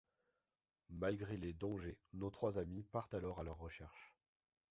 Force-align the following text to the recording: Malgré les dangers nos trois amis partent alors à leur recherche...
Malgré 0.89 1.37
les 1.37 1.53
dangers 1.53 1.99
nos 2.13 2.31
trois 2.31 2.57
amis 2.57 2.81
partent 2.81 3.13
alors 3.13 3.39
à 3.39 3.43
leur 3.43 3.59
recherche... 3.59 4.15